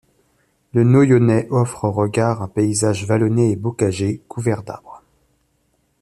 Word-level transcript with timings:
Le 0.73 0.83
Noyonnais 0.83 1.47
offre 1.51 1.83
au 1.83 1.91
regard 1.91 2.41
un 2.41 2.47
paysage 2.47 3.05
vallonné 3.05 3.51
et 3.51 3.55
bocagé, 3.55 4.23
couvert 4.27 4.63
d'arbres. 4.63 5.03